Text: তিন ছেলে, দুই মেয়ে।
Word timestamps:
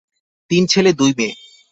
তিন 0.51 0.63
ছেলে, 0.65 0.91
দুই 0.93 1.11
মেয়ে। 1.17 1.33